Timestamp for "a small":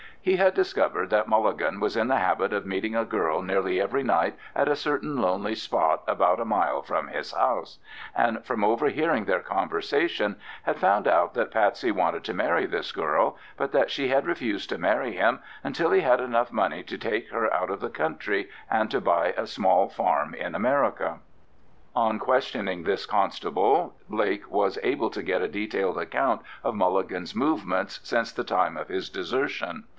19.37-19.87